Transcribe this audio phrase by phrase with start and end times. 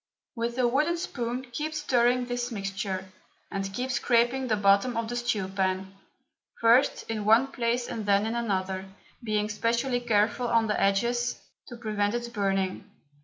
[0.35, 3.11] With a wooden spoon keep stirring this mixture,
[3.51, 5.93] and keep scraping the bottom of the stew pan,
[6.59, 8.85] first in one place and then in another,
[9.23, 12.89] being specially careful of the edges, to prevent its burning.